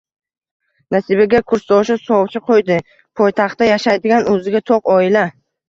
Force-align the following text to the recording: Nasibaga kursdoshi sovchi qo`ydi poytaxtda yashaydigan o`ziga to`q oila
Nasibaga 0.95 1.41
kursdoshi 1.53 1.99
sovchi 2.07 2.43
qo`ydi 2.49 2.79
poytaxtda 3.21 3.71
yashaydigan 3.75 4.29
o`ziga 4.35 4.67
to`q 4.75 4.83
oila 4.99 5.27